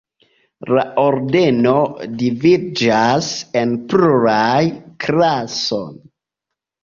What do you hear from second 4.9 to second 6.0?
klasoj.